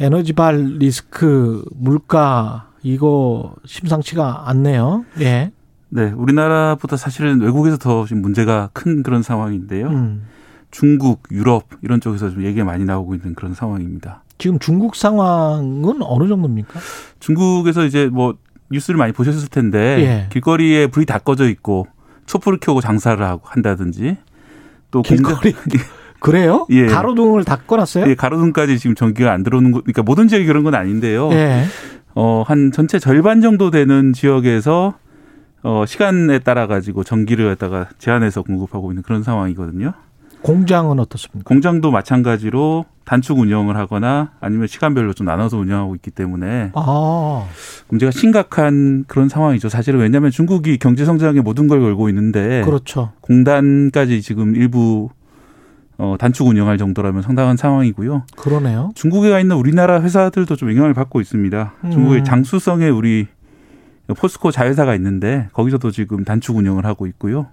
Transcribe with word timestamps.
에너지발 0.00 0.76
리스크 0.78 1.64
물가 1.74 2.68
이거 2.82 3.54
심상치가 3.64 4.48
않네요. 4.50 5.04
예. 5.20 5.50
네, 5.88 6.10
우리나라보다 6.14 6.96
사실은 6.96 7.40
외국에서 7.40 7.76
더 7.78 8.04
지금 8.06 8.22
문제가 8.22 8.70
큰 8.72 9.02
그런 9.02 9.22
상황인데요. 9.22 9.88
음. 9.88 10.24
중국, 10.70 11.22
유럽 11.30 11.64
이런 11.82 12.00
쪽에서 12.00 12.28
좀 12.30 12.44
얘기가 12.44 12.64
많이 12.64 12.84
나오고 12.84 13.14
있는 13.14 13.34
그런 13.34 13.54
상황입니다. 13.54 14.22
지금 14.38 14.58
중국 14.58 14.94
상황은 14.96 16.02
어느 16.02 16.28
정도입니까? 16.28 16.78
중국에서 17.20 17.84
이제 17.86 18.06
뭐 18.12 18.34
뉴스를 18.70 18.98
많이 18.98 19.12
보셨을 19.12 19.48
텐데 19.48 19.78
예. 20.00 20.28
길거리에 20.30 20.88
불이 20.88 21.06
다 21.06 21.18
꺼져 21.18 21.48
있고 21.48 21.86
촛불을 22.26 22.58
켜고 22.60 22.80
장사를 22.80 23.24
하고 23.24 23.42
한다든지 23.46 24.16
또 24.90 25.02
길거리 25.02 25.52
공장- 25.52 25.80
그래요? 26.26 26.66
예. 26.70 26.86
가로등을 26.86 27.44
다 27.44 27.56
꺼놨어요? 27.56 28.08
예, 28.08 28.16
가로등까지 28.16 28.80
지금 28.80 28.96
전기가 28.96 29.32
안 29.32 29.44
들어오는 29.44 29.70
거, 29.70 29.80
그러니까 29.80 30.02
모든 30.02 30.26
지역이 30.26 30.44
그런 30.44 30.64
건 30.64 30.74
아닌데요. 30.74 31.30
예. 31.30 31.62
어, 32.16 32.42
한 32.44 32.72
전체 32.72 32.98
절반 32.98 33.40
정도 33.40 33.70
되는 33.70 34.12
지역에서 34.12 34.94
어, 35.62 35.84
시간에 35.86 36.40
따라 36.40 36.66
가지고 36.66 37.04
전기를 37.04 37.46
갖다가 37.46 37.88
제한해서 37.98 38.42
공급하고 38.42 38.90
있는 38.90 39.04
그런 39.04 39.22
상황이거든요. 39.22 39.92
공장은 40.42 40.98
어떻습니까? 40.98 41.42
공장도 41.44 41.90
마찬가지로 41.92 42.86
단축 43.04 43.38
운영을 43.38 43.76
하거나 43.76 44.32
아니면 44.40 44.66
시간별로 44.66 45.12
좀 45.12 45.26
나눠서 45.26 45.58
운영하고 45.58 45.94
있기 45.96 46.10
때문에 46.10 46.72
아, 46.74 47.46
문제가 47.88 48.10
심각한 48.10 49.04
그런 49.06 49.28
상황이죠. 49.28 49.68
사실은 49.68 50.00
왜냐하면 50.00 50.30
중국이 50.30 50.78
경제 50.78 51.04
성장에 51.04 51.40
모든 51.40 51.68
걸 51.68 51.80
걸고 51.80 52.08
있는데 52.08 52.62
그렇죠. 52.64 53.12
공단까지 53.20 54.22
지금 54.22 54.56
일부 54.56 55.10
어, 55.98 56.16
단축 56.18 56.46
운영할 56.46 56.78
정도라면 56.78 57.22
상당한 57.22 57.56
상황이고요. 57.56 58.24
그러네요. 58.36 58.90
중국에 58.94 59.30
가 59.30 59.40
있는 59.40 59.56
우리나라 59.56 60.02
회사들도 60.02 60.56
좀 60.56 60.70
영향을 60.70 60.94
받고 60.94 61.20
있습니다. 61.20 61.74
음. 61.84 61.90
중국의 61.90 62.24
장수성의 62.24 62.90
우리 62.90 63.26
포스코 64.16 64.50
자회사가 64.50 64.94
있는데 64.96 65.48
거기서도 65.52 65.90
지금 65.90 66.24
단축 66.24 66.56
운영을 66.56 66.84
하고 66.84 67.06
있고요. 67.06 67.46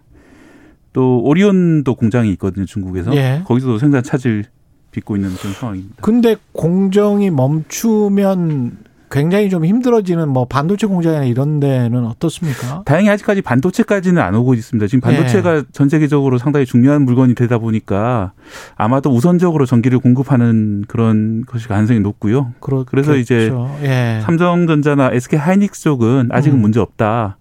또 0.91 1.21
오리온도 1.23 1.95
공장이 1.95 2.31
있거든요, 2.33 2.65
중국에서. 2.65 3.15
예. 3.15 3.41
거기서도 3.45 3.79
생산 3.79 4.03
차질 4.03 4.45
빚고 4.91 5.15
있는 5.15 5.33
그런 5.35 5.53
상황입니다. 5.53 5.95
근데 6.01 6.35
공정이 6.51 7.31
멈추면 7.31 8.77
굉장히 9.13 9.51
좀 9.51 9.63
힘들어지는 9.63 10.27
뭐 10.27 10.45
반도체 10.45 10.87
공장이나 10.87 11.23
이런 11.23 11.59
데는 11.59 12.03
어떻습니까? 12.03 12.81
다행히 12.83 13.11
아직까지 13.11 13.43
반도체까지는 13.43 14.19
안 14.19 14.33
오고 14.33 14.55
있습니다. 14.55 14.87
지금 14.87 15.01
반도체가 15.01 15.57
예. 15.57 15.63
전 15.71 15.87
세계적으로 15.87 16.39
상당히 16.39 16.65
중요한 16.65 17.03
물건이 17.03 17.35
되다 17.35 17.59
보니까 17.59 18.31
아마도 18.75 19.11
우선적으로 19.11 19.67
전기를 19.67 19.99
공급하는 19.99 20.83
그런 20.87 21.45
것이 21.45 21.67
가능성이 21.67 21.99
높고요. 21.99 22.53
그렇 22.59 22.85
그래서 22.85 23.15
이제 23.15 23.51
예. 23.83 24.19
삼성전자나 24.23 25.11
SK 25.13 25.37
하이닉스 25.37 25.83
쪽은 25.83 26.29
아직은 26.31 26.57
음. 26.57 26.61
문제 26.61 26.79
없다. 26.79 27.37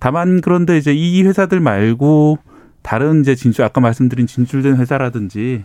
다만 0.00 0.40
그런데 0.40 0.76
이제 0.76 0.92
이 0.92 1.22
회사들 1.22 1.60
말고 1.60 2.38
다른 2.82 3.20
이제 3.20 3.36
진출 3.36 3.64
아까 3.64 3.80
말씀드린 3.80 4.26
진출된 4.26 4.76
회사라든지 4.76 5.62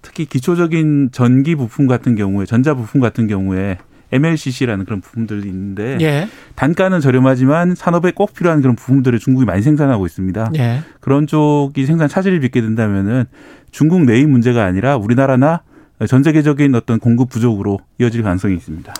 특히 0.00 0.26
기초적인 0.26 1.08
전기 1.10 1.56
부품 1.56 1.88
같은 1.88 2.14
경우에 2.14 2.46
전자 2.46 2.74
부품 2.74 3.00
같은 3.00 3.26
경우에 3.26 3.78
MLCC라는 4.12 4.84
그런 4.84 5.00
부품들이 5.00 5.48
있는데 5.48 5.98
예. 6.00 6.28
단가는 6.54 7.00
저렴하지만 7.00 7.74
산업에 7.74 8.12
꼭 8.12 8.34
필요한 8.34 8.60
그런 8.60 8.76
부품들을 8.76 9.18
중국이 9.18 9.46
많이 9.46 9.62
생산하고 9.62 10.06
있습니다. 10.06 10.50
예. 10.56 10.80
그런 11.00 11.26
쪽이 11.26 11.86
생산 11.86 12.08
차질을 12.08 12.40
빚게 12.40 12.60
된다면은 12.60 13.24
중국 13.70 14.04
내의 14.04 14.26
문제가 14.26 14.64
아니라 14.64 14.96
우리나라나 14.96 15.62
전 16.08 16.22
세계적인 16.22 16.74
어떤 16.74 16.98
공급 16.98 17.30
부족으로 17.30 17.78
이어질 18.00 18.22
가능성이 18.22 18.54
있습니다. 18.56 18.92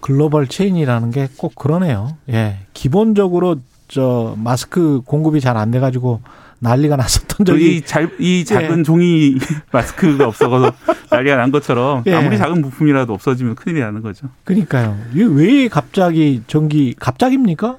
글로벌 0.00 0.46
체인이라는 0.46 1.10
게 1.10 1.28
꼭 1.36 1.54
그러네요. 1.54 2.16
예. 2.30 2.58
기본적으로 2.72 3.56
저 3.88 4.34
마스크 4.38 5.00
공급이 5.04 5.40
잘 5.40 5.56
안 5.56 5.70
돼 5.70 5.80
가지고 5.80 6.20
난리가 6.60 6.96
났었던 6.96 7.46
적이 7.46 7.76
이, 7.76 7.82
잘, 7.82 8.10
이 8.18 8.44
작은 8.44 8.84
종이 8.84 9.36
마스크가 9.72 10.26
없어서 10.28 10.72
난리가 11.10 11.36
난 11.36 11.50
것처럼 11.50 12.04
예. 12.06 12.14
아무리 12.14 12.36
작은 12.38 12.62
부품이라도 12.62 13.12
없어지면 13.12 13.54
큰일이 13.54 13.80
나는 13.80 14.02
거죠. 14.02 14.28
그러니까요. 14.44 14.96
이게 15.12 15.24
왜 15.24 15.68
갑자기 15.68 16.42
전기 16.46 16.94
갑자기입니까? 16.98 17.78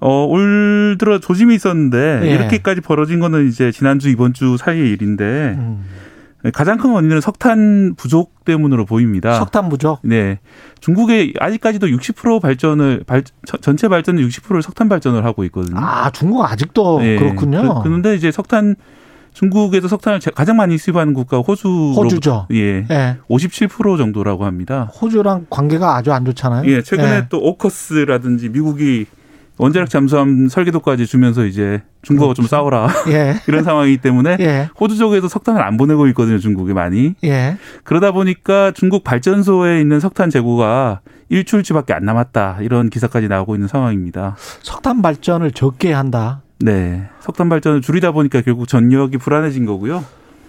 어, 0.00 0.24
올 0.24 0.96
들어 0.98 1.20
조짐이 1.20 1.54
있었는데 1.54 2.20
예. 2.24 2.34
이렇게까지 2.34 2.80
벌어진 2.80 3.20
거는 3.20 3.48
이제 3.48 3.70
지난주 3.70 4.08
이번 4.08 4.32
주 4.32 4.56
사이의 4.56 4.90
일인데 4.90 5.56
음. 5.58 5.84
가장 6.54 6.78
큰 6.78 6.90
원인은 6.90 7.20
석탄 7.20 7.94
부족 7.96 8.44
때문으로 8.44 8.86
보입니다. 8.86 9.34
석탄 9.34 9.68
부족. 9.68 9.98
네. 10.02 10.38
중국에 10.80 11.34
아직까지도 11.38 11.86
60% 11.88 12.40
발전을 12.40 13.04
발, 13.06 13.22
전체 13.60 13.88
발전의 13.88 14.26
60%를 14.26 14.62
석탄 14.62 14.88
발전을 14.88 15.24
하고 15.24 15.44
있거든요. 15.44 15.78
아, 15.78 16.10
중국 16.10 16.42
아직도 16.44 17.00
네. 17.00 17.16
그렇군요. 17.16 17.74
그, 17.74 17.82
그런데 17.82 18.14
이제 18.14 18.30
석탄 18.32 18.76
중국에서 19.32 19.86
석탄을 19.86 20.18
제- 20.20 20.30
가장 20.30 20.56
많이 20.56 20.76
수입하는 20.76 21.14
국가가 21.14 21.42
호주 21.46 21.92
호주죠. 21.96 22.46
예. 22.52 22.86
예. 22.90 23.16
57% 23.28 23.96
정도라고 23.98 24.44
합니다. 24.44 24.90
호주랑 25.00 25.46
관계가 25.50 25.94
아주 25.96 26.12
안 26.12 26.24
좋잖아요. 26.24 26.68
예, 26.70 26.82
최근에 26.82 27.10
예. 27.16 27.26
또 27.28 27.38
오커스라든지 27.40 28.48
미국이 28.48 29.06
원자력 29.60 29.90
잠수함 29.90 30.48
설계도까지 30.48 31.06
주면서 31.06 31.44
이제 31.44 31.82
중국하고 32.00 32.32
좀 32.32 32.46
싸워라 32.46 32.88
예. 33.08 33.34
이런 33.46 33.62
상황이기 33.62 33.98
때문에 33.98 34.38
예. 34.40 34.70
호주 34.80 34.96
쪽에도 34.96 35.28
석탄을 35.28 35.62
안 35.62 35.76
보내고 35.76 36.06
있거든요, 36.08 36.38
중국에 36.38 36.72
많이. 36.72 37.14
예. 37.24 37.58
그러다 37.84 38.12
보니까 38.12 38.72
중국 38.72 39.04
발전소에 39.04 39.82
있는 39.82 40.00
석탄 40.00 40.30
재고가 40.30 41.00
일출치밖에 41.28 41.92
안 41.92 42.06
남았다 42.06 42.60
이런 42.62 42.88
기사까지 42.88 43.28
나오고 43.28 43.54
있는 43.54 43.68
상황입니다. 43.68 44.34
석탄 44.62 45.02
발전을 45.02 45.50
적게 45.50 45.92
한다. 45.92 46.40
네, 46.60 47.08
석탄 47.20 47.50
발전을 47.50 47.82
줄이다 47.82 48.12
보니까 48.12 48.40
결국 48.40 48.66
전력이 48.66 49.18
불안해진 49.18 49.66
거고요. 49.66 50.02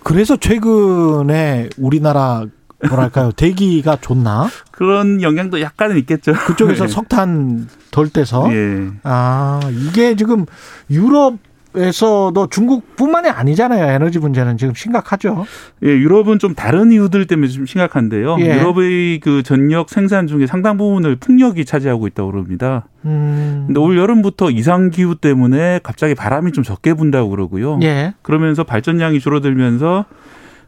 그래서 0.03 0.38
최근에 0.38 1.69
우리나라 1.78 2.45
뭐랄까요 2.87 3.31
대기가 3.31 3.97
좋나? 3.99 4.49
그런 4.71 5.21
영향도 5.21 5.61
약간은 5.61 5.97
있겠죠. 5.99 6.33
그쪽에서 6.33 6.85
네. 6.87 6.91
석탄 6.91 7.67
덜 7.91 8.09
떼서 8.09 8.53
예. 8.53 8.87
아 9.03 9.59
이게 9.71 10.15
지금 10.15 10.45
유럽 10.89 11.37
에서도 11.73 12.47
중국뿐만이 12.47 13.29
아니잖아요 13.29 13.93
에너지 13.93 14.19
문제는 14.19 14.57
지금 14.57 14.73
심각하죠. 14.73 15.45
예, 15.85 15.87
유럽은 15.87 16.37
좀 16.37 16.53
다른 16.53 16.91
이유들 16.91 17.27
때문에 17.27 17.47
좀 17.47 17.65
심각한데요. 17.65 18.35
예. 18.41 18.57
유럽의 18.57 19.21
그 19.21 19.41
전력 19.41 19.89
생산 19.89 20.27
중에 20.27 20.47
상당 20.47 20.75
부분을 20.77 21.15
풍력이 21.15 21.63
차지하고 21.63 22.07
있다고 22.07 22.31
그럽니다. 22.31 22.87
음. 23.05 23.63
근데 23.67 23.79
올 23.79 23.97
여름부터 23.97 24.51
이상 24.51 24.89
기후 24.89 25.15
때문에 25.15 25.79
갑자기 25.81 26.13
바람이 26.13 26.51
좀 26.51 26.65
적게 26.65 26.93
분다고 26.93 27.29
그러고요. 27.29 27.79
예. 27.83 28.15
그러면서 28.21 28.65
발전량이 28.65 29.21
줄어들면서 29.21 30.03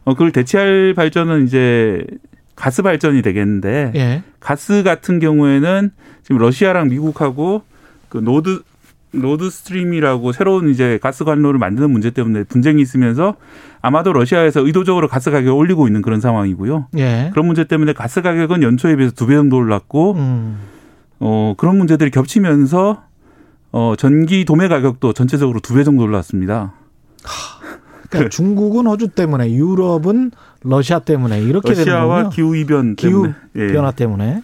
어 0.04 0.12
그걸 0.12 0.32
대체할 0.32 0.94
발전은 0.94 1.46
이제 1.46 2.04
가스 2.56 2.82
발전이 2.82 3.22
되겠는데 3.22 3.92
예. 3.96 4.22
가스 4.40 4.82
같은 4.82 5.18
경우에는 5.18 5.90
지금 6.22 6.38
러시아랑 6.38 6.88
미국하고 6.88 7.62
그 8.08 8.18
Nord 8.18 8.62
Nord 9.12 9.48
Stream이라고 9.48 10.32
새로운 10.32 10.68
이제 10.70 10.98
가스 11.00 11.24
관로를 11.24 11.58
만드는 11.58 11.88
문제 11.90 12.10
때문에 12.10 12.42
분쟁이 12.44 12.82
있으면서 12.82 13.36
아마도 13.80 14.12
러시아에서 14.12 14.66
의도적으로 14.66 15.06
가스 15.08 15.30
가격을 15.30 15.52
올리고 15.52 15.86
있는 15.86 16.02
그런 16.02 16.20
상황이고요. 16.20 16.88
예. 16.98 17.30
그런 17.32 17.46
문제 17.46 17.64
때문에 17.64 17.92
가스 17.92 18.22
가격은 18.22 18.62
연초에 18.62 18.96
비해서 18.96 19.14
두 19.14 19.26
배 19.26 19.34
정도 19.34 19.56
올랐고 19.56 20.14
음. 20.14 20.58
어 21.20 21.54
그런 21.56 21.78
문제들이 21.78 22.10
겹치면서 22.10 23.02
어 23.72 23.94
전기 23.96 24.44
도매 24.44 24.66
가격도 24.68 25.12
전체적으로 25.12 25.60
두 25.60 25.74
배 25.74 25.84
정도 25.84 26.02
올랐습니다. 26.04 26.72
그러니까 28.14 28.30
중국은 28.30 28.86
호주 28.86 29.08
때문에 29.08 29.52
유럽은 29.52 30.30
러시아 30.62 30.98
때문에 30.98 31.40
이렇게 31.40 31.74
되는 31.74 31.84
러시아와 31.84 32.16
거군요. 32.24 32.30
기후 32.30 32.56
이변 32.56 32.96
기후 32.96 33.22
때문에 33.22 33.34
예. 33.56 33.72
변화 33.72 33.90
때문에. 33.90 34.42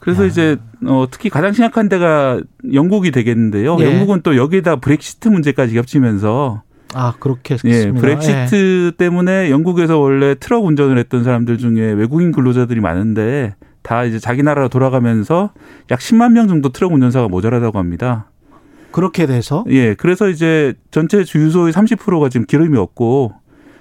그래서 0.00 0.24
야. 0.24 0.26
이제 0.26 0.56
어 0.86 1.06
특히 1.10 1.30
가장 1.30 1.52
심각한 1.52 1.88
데가 1.88 2.40
영국이 2.72 3.10
되겠는데요. 3.10 3.76
예. 3.80 3.84
영국은 3.84 4.20
또 4.22 4.36
여기에다 4.36 4.76
브렉시트 4.76 5.28
문제까지 5.28 5.74
겹치면서 5.74 6.62
아 6.94 7.14
그렇게 7.18 7.56
예. 7.64 7.90
브렉시트 7.90 8.92
때문에 8.98 9.50
영국에서 9.50 9.98
원래 9.98 10.34
트럭 10.34 10.64
운전을 10.64 10.98
했던 10.98 11.24
사람들 11.24 11.58
중에 11.58 11.92
외국인 11.92 12.32
근로자들이 12.32 12.80
많은데 12.80 13.54
다 13.82 14.04
이제 14.04 14.18
자기 14.18 14.42
나라로 14.42 14.68
돌아가면서 14.68 15.50
약 15.90 15.98
10만 15.98 16.32
명 16.32 16.48
정도 16.48 16.70
트럭 16.70 16.92
운전사가 16.92 17.28
모자라다고 17.28 17.78
합니다. 17.78 18.30
그렇게 18.94 19.26
돼서 19.26 19.64
예, 19.68 19.94
그래서 19.94 20.28
이제 20.28 20.74
전체 20.90 21.24
주유소의 21.24 21.72
30%가 21.72 22.28
지금 22.28 22.46
기름이 22.46 22.78
없고 22.78 23.32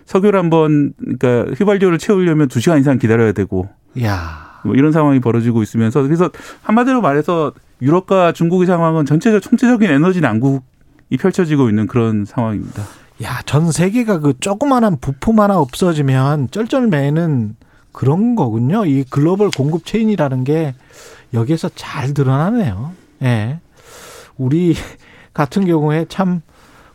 석유를 0.06 0.38
한번 0.38 0.94
그러니까 0.98 1.54
휘발유를 1.56 1.98
채우려면 1.98 2.48
2시간 2.50 2.80
이상 2.80 2.98
기다려야 2.98 3.32
되고 3.32 3.70
야 4.02 4.54
뭐 4.64 4.76
이런 4.76 4.92
상황이 4.92 5.20
벌어지고 5.20 5.62
있으면서 5.62 6.02
그래서 6.02 6.30
한마디로 6.64 7.02
말해서 7.02 7.54
유럽과 7.82 8.32
중국의 8.32 8.66
상황은 8.66 9.06
전체적 9.06 9.42
총체적인 9.42 9.90
에너지 9.90 10.22
난국이 10.22 11.18
펼쳐지고 11.20 11.70
있는 11.70 11.86
그런 11.88 12.26
상황입니다. 12.26 12.84
야, 13.24 13.42
전 13.46 13.72
세계가 13.72 14.20
그 14.20 14.34
조그마한 14.40 14.98
부품 15.00 15.40
하나 15.40 15.60
없어지면 15.60 16.50
쩔쩔매는 16.52 17.56
그런 17.92 18.36
거군요. 18.36 18.86
이 18.86 19.04
글로벌 19.04 19.50
공급 19.56 19.86
체인이라는 19.86 20.44
게 20.44 20.74
여기에서 21.34 21.70
잘 21.76 22.14
드러나네요. 22.14 22.92
예. 23.24 23.60
우리 24.38 24.76
같은 25.34 25.66
경우에 25.66 26.06
참 26.10 26.42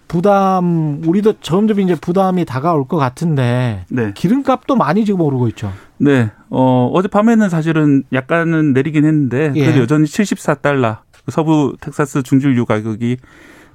부담, 0.09 1.03
우리도 1.07 1.35
점점 1.41 1.81
이제 1.81 1.95
부담이 1.95 2.47
다가올 2.47 2.89
것 2.89 2.97
같은데 2.97 3.85
네. 3.91 4.13
기름값도 4.15 4.75
많이 4.75 5.05
지금 5.05 5.21
오르고 5.21 5.49
있죠. 5.49 5.71
네. 5.99 6.31
어, 6.49 6.91
어젯밤에는 6.95 7.49
사실은 7.51 8.05
약간은 8.13 8.73
내리긴 8.73 9.05
했는데 9.05 9.51
그래도 9.53 9.79
예. 9.79 9.83
여전히 9.83 10.05
74달러. 10.05 10.99
서부 11.29 11.77
텍사스 11.79 12.23
중진유 12.23 12.65
가격이 12.65 13.19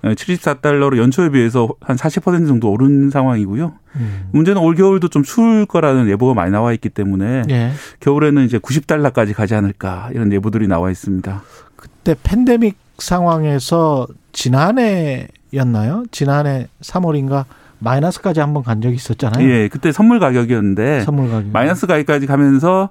74달러로 0.01 0.97
연초에 0.97 1.29
비해서 1.29 1.69
한 1.79 1.95
40% 1.95 2.47
정도 2.47 2.71
오른 2.71 3.09
상황이고요. 3.09 3.73
음. 3.95 4.29
문제는 4.31 4.61
올 4.61 4.75
겨울도 4.75 5.07
좀 5.09 5.23
추울 5.23 5.65
거라는 5.65 6.09
예보가 6.09 6.33
많이 6.33 6.51
나와 6.51 6.73
있기 6.73 6.89
때문에 6.89 7.43
예. 7.49 7.71
겨울에는 7.99 8.43
이제 8.43 8.57
90달러까지 8.57 9.33
가지 9.33 9.55
않을까 9.55 10.09
이런 10.13 10.33
예보들이 10.33 10.67
나와 10.67 10.89
있습니다. 10.89 11.43
그때 11.75 12.15
팬데믹 12.21 12.75
상황에서 13.03 14.07
지난해였나요? 14.31 16.05
지난해 16.11 16.67
3월인가 16.81 17.45
마이너스까지 17.79 18.39
한번 18.39 18.63
간 18.63 18.81
적이 18.81 18.95
있었잖아요. 18.95 19.47
예, 19.47 19.67
그때 19.67 19.91
선물 19.91 20.19
가격이었는데 20.19 21.01
선물 21.01 21.29
가격. 21.29 21.51
마이너스 21.51 21.85
가격까지 21.85 22.27
가면서 22.27 22.89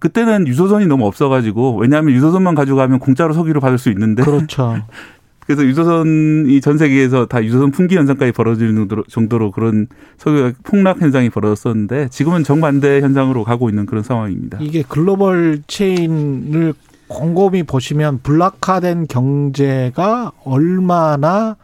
그때는 0.00 0.48
유조선이 0.48 0.86
너무 0.86 1.06
없어가지고 1.06 1.76
왜냐하면 1.76 2.12
유조선만 2.14 2.56
가져가면 2.56 2.98
공짜로 2.98 3.34
석유를 3.34 3.60
받을 3.60 3.78
수 3.78 3.88
있는데 3.90 4.24
그렇죠. 4.24 4.82
그래서 5.46 5.64
유조선이 5.64 6.60
전 6.60 6.78
세계에서 6.78 7.26
다 7.26 7.42
유조선 7.42 7.70
풍기 7.72 7.96
현상까지 7.96 8.32
벌어지는 8.32 8.74
정도로, 8.74 9.04
정도로 9.04 9.50
그런 9.52 9.86
석유 10.16 10.52
폭락 10.64 11.00
현상이 11.00 11.30
벌어졌었는데 11.30 12.08
지금은 12.08 12.42
정반대 12.42 13.00
현상으로 13.00 13.44
가고 13.44 13.68
있는 13.68 13.86
그런 13.86 14.02
상황입니다. 14.02 14.58
이게 14.60 14.82
글로벌 14.86 15.62
체인을 15.66 16.74
곰곰이 17.12 17.64
보시면 17.64 18.20
블락화된 18.22 19.06
경제가 19.08 20.32
얼마나 20.44 21.56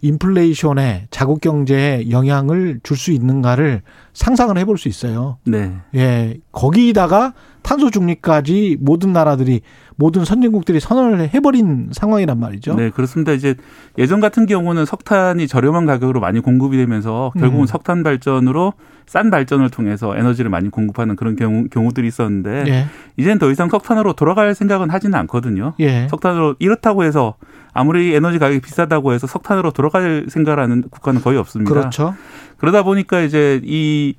인플레이션에 0.00 1.08
자국 1.10 1.40
경제에 1.40 2.10
영향을 2.10 2.78
줄 2.84 2.96
수 2.96 3.10
있는가를 3.12 3.82
상상을 4.12 4.56
해볼 4.58 4.78
수 4.78 4.88
있어요. 4.88 5.38
네. 5.44 5.72
예, 5.94 6.38
거기다가 6.52 7.34
탄소 7.62 7.90
중립까지 7.90 8.78
모든 8.80 9.12
나라들이 9.12 9.60
모든 9.96 10.24
선진국들이 10.24 10.80
선언을 10.80 11.30
해버린 11.34 11.90
상황이란 11.92 12.38
말이죠. 12.38 12.74
네, 12.74 12.90
그렇습니다. 12.90 13.32
이제 13.32 13.56
예전 13.98 14.20
같은 14.20 14.46
경우는 14.46 14.84
석탄이 14.84 15.48
저렴한 15.48 15.86
가격으로 15.86 16.20
많이 16.20 16.40
공급이 16.40 16.76
되면서 16.76 17.32
결국은 17.38 17.64
음. 17.64 17.66
석탄 17.66 18.02
발전으로 18.02 18.72
싼 19.08 19.30
발전을 19.30 19.70
통해서 19.70 20.16
에너지를 20.16 20.50
많이 20.50 20.70
공급하는 20.70 21.16
그런 21.16 21.34
경우, 21.34 21.64
경우 21.70 21.92
들이 21.92 22.06
있었는데 22.06 22.64
예, 22.68 22.86
이제는 23.16 23.38
더 23.38 23.50
이상 23.50 23.68
석탄으로 23.68 24.12
돌아갈 24.12 24.54
생각은 24.54 24.90
하지는 24.90 25.18
않거든요. 25.20 25.74
예, 25.80 26.06
석탄으로 26.08 26.56
이렇다고 26.58 27.04
해서 27.04 27.34
아무리 27.72 28.14
에너지 28.14 28.38
가격이 28.38 28.60
비싸다고 28.60 29.12
해서 29.14 29.26
석탄으로 29.26 29.70
돌아갈 29.70 30.26
생각하는 30.28 30.82
국가는 30.90 31.20
거의 31.20 31.38
없습니다. 31.38 31.72
그렇죠. 31.72 32.14
그러다 32.58 32.82
보니까 32.82 33.20
이제 33.20 33.60
이 33.64 34.14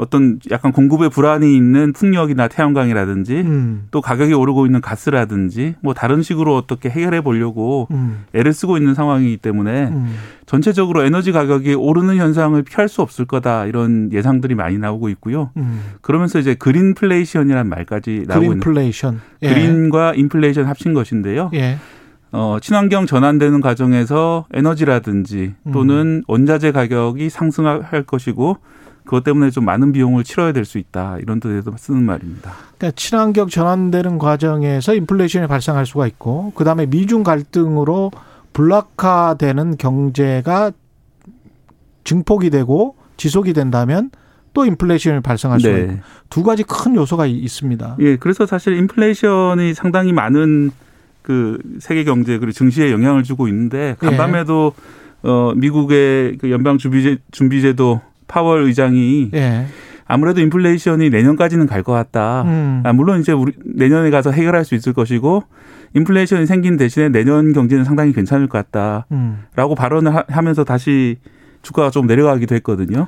어떤 0.00 0.40
약간 0.50 0.72
공급에 0.72 1.10
불안이 1.10 1.54
있는 1.54 1.92
풍력이나 1.92 2.48
태양광이라든지 2.48 3.34
음, 3.40 3.88
또 3.90 4.00
가격이 4.00 4.32
오르고 4.32 4.64
있는 4.64 4.80
가스라든지 4.80 5.74
뭐 5.82 5.92
다른 5.92 6.22
식으로 6.22 6.56
어떻게 6.56 6.88
해결해 6.88 7.20
보려고 7.20 7.86
음, 7.90 8.24
애를 8.32 8.54
쓰고 8.54 8.78
있는 8.78 8.94
상황이기 8.94 9.36
때문에 9.36 9.88
음. 9.88 10.14
전체적으로 10.46 11.04
에너지 11.04 11.32
가격이 11.32 11.74
오르는 11.74 12.16
현상을 12.16 12.60
피할 12.62 12.88
수 12.88 13.02
없을 13.02 13.26
거다 13.26 13.66
이런 13.66 14.10
예상들이 14.10 14.54
많이 14.54 14.78
나오고 14.78 15.10
있고요. 15.10 15.50
음. 15.58 15.80
그러면서 16.00 16.38
이제 16.38 16.54
그린플레이션이라는 16.54 17.68
말까지 17.68 18.24
나오고 18.26 18.44
있는 18.44 18.60
그린플레이션. 18.60 19.20
예. 19.42 19.48
그린과 19.50 20.14
인플레이션 20.14 20.64
합친 20.64 20.94
것인데요. 20.94 21.50
예. 21.52 21.76
어, 22.32 22.56
친환경 22.62 23.04
전환되는 23.04 23.60
과정에서 23.60 24.46
에너지라든지 24.54 25.54
또는 25.72 26.22
원자재 26.26 26.72
가격이 26.72 27.28
상승할 27.28 28.04
것이고 28.04 28.56
그것 29.10 29.24
때문에 29.24 29.50
좀 29.50 29.64
많은 29.64 29.90
비용을 29.90 30.22
치러야 30.22 30.52
될 30.52 30.64
수 30.64 30.78
있다 30.78 31.18
이런 31.18 31.40
뜻에서 31.40 31.72
쓰는 31.76 32.04
말입니다. 32.04 32.52
그러니까 32.78 32.92
친환경 32.94 33.48
전환되는 33.48 34.18
과정에서 34.18 34.94
인플레이션이 34.94 35.48
발생할 35.48 35.84
수가 35.84 36.06
있고 36.06 36.52
그 36.54 36.62
다음에 36.62 36.86
미중 36.86 37.24
갈등으로 37.24 38.12
블락화되는 38.52 39.78
경제가 39.78 40.70
증폭이 42.04 42.50
되고 42.50 42.94
지속이 43.16 43.52
된다면 43.52 44.10
또 44.54 44.64
인플레이션이 44.64 45.22
발생할 45.22 45.58
수가 45.58 45.76
있고 45.76 45.98
두 46.28 46.44
가지 46.44 46.62
큰 46.62 46.94
요소가 46.94 47.26
이- 47.26 47.32
있습니다. 47.36 47.96
예, 47.98 48.16
그래서 48.16 48.46
사실 48.46 48.74
인플레이션이 48.76 49.74
상당히 49.74 50.12
많은 50.12 50.70
그 51.22 51.58
세계 51.80 52.04
경제 52.04 52.38
그리고 52.38 52.52
증시에 52.52 52.92
영향을 52.92 53.24
주고 53.24 53.48
있는데 53.48 53.96
간밤에도 53.98 54.72
어 55.24 55.52
미국의 55.56 56.38
그 56.38 56.50
연방 56.52 56.78
준비제 56.78 57.18
준비제도 57.32 58.00
파월 58.30 58.62
의장이 58.64 59.30
예. 59.34 59.66
아무래도 60.06 60.40
인플레이션이 60.40 61.10
내년까지는 61.10 61.66
갈 61.66 61.82
것 61.82 61.92
같다. 61.92 62.42
음. 62.46 62.82
아, 62.84 62.92
물론 62.92 63.20
이제 63.20 63.32
우리 63.32 63.52
내년에 63.64 64.10
가서 64.10 64.30
해결할 64.30 64.64
수 64.64 64.74
있을 64.74 64.92
것이고 64.92 65.42
인플레이션이 65.94 66.46
생긴 66.46 66.76
대신에 66.76 67.08
내년 67.08 67.52
경제는 67.52 67.84
상당히 67.84 68.12
괜찮을 68.12 68.48
것 68.48 68.58
같다라고 68.58 69.04
음. 69.12 69.74
발언을 69.76 70.14
하- 70.14 70.24
하면서 70.28 70.64
다시 70.64 71.16
주가가 71.62 71.90
좀 71.90 72.06
내려가기도 72.06 72.54
했거든요. 72.56 73.06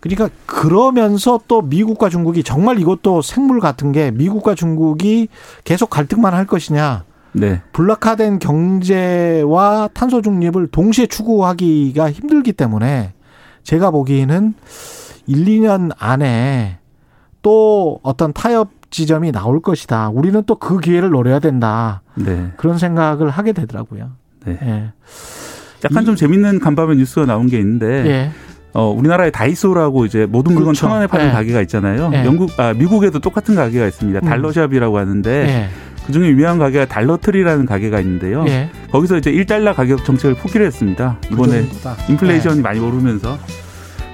그러니까 0.00 0.28
그러면서 0.46 1.38
또 1.46 1.62
미국과 1.62 2.08
중국이 2.08 2.42
정말 2.42 2.80
이것도 2.80 3.22
생물 3.22 3.60
같은 3.60 3.92
게 3.92 4.10
미국과 4.10 4.54
중국이 4.56 5.28
계속 5.64 5.90
갈등만 5.90 6.34
할 6.34 6.44
것이냐 6.46 7.04
네. 7.34 7.60
블락화된 7.72 8.40
경제와 8.40 9.88
탄소 9.94 10.20
중립을 10.22 10.66
동시에 10.68 11.06
추구하기가 11.06 12.10
힘들기 12.10 12.52
때문에 12.52 13.12
제가 13.62 13.90
보기에는 13.90 14.54
1, 15.26 15.44
2년 15.44 15.90
안에 15.98 16.78
또 17.42 17.98
어떤 18.02 18.32
타협 18.32 18.70
지점이 18.90 19.32
나올 19.32 19.60
것이다. 19.60 20.10
우리는 20.10 20.42
또 20.44 20.56
그 20.56 20.78
기회를 20.78 21.10
노려야 21.10 21.38
된다. 21.38 22.02
네. 22.14 22.52
그런 22.56 22.78
생각을 22.78 23.30
하게 23.30 23.52
되더라고요. 23.52 24.10
네. 24.44 24.58
예. 24.62 24.92
약간 25.84 26.02
이- 26.02 26.06
좀 26.06 26.16
재밌는 26.16 26.60
간밤에 26.60 26.94
뉴스가 26.96 27.26
나온 27.26 27.46
게 27.46 27.58
있는데 27.58 27.86
예. 28.06 28.30
어, 28.74 28.88
우리나라에 28.90 29.30
다이소라고 29.30 30.06
이제 30.06 30.26
모든 30.26 30.52
물건 30.54 30.72
그렇죠. 30.72 30.80
천 30.86 30.90
원에 30.92 31.06
파는 31.06 31.28
예. 31.28 31.30
가게가 31.32 31.60
있잖아요. 31.62 32.10
예. 32.14 32.24
영국, 32.24 32.50
아, 32.58 32.72
미국에도 32.74 33.18
똑같은 33.18 33.54
가게가 33.54 33.86
있습니다. 33.86 34.20
음. 34.20 34.24
달러샵이라고 34.28 34.98
하는데 34.98 35.30
예. 35.30 35.68
그 36.06 36.12
중에 36.12 36.28
유명한 36.28 36.58
가게가 36.58 36.86
달러트리라는 36.86 37.64
가게가 37.66 38.00
있는데요. 38.00 38.44
예. 38.48 38.70
거기서 38.90 39.18
이제 39.18 39.30
1달러 39.32 39.74
가격 39.74 40.04
정책을 40.04 40.34
포기를 40.36 40.66
했습니다. 40.66 41.18
그 41.28 41.34
이번에. 41.34 41.64
인플레이션이 42.08 42.60
많이 42.60 42.80
오르면서 42.80 43.38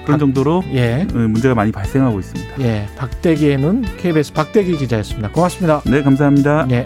그런 0.05 0.17
박- 0.17 0.19
정도로 0.19 0.63
예. 0.73 1.07
어, 1.13 1.17
문제가 1.17 1.55
많이 1.55 1.71
발생하고 1.71 2.19
있습니다. 2.19 2.61
예. 2.61 2.87
박대기의 2.95 3.57
눈 3.57 3.83
KBS 3.97 4.33
박대기 4.33 4.77
기자였습니다. 4.77 5.29
고맙습니다. 5.31 5.81
네, 5.85 6.03
감사합니다. 6.03 6.67
예. 6.71 6.85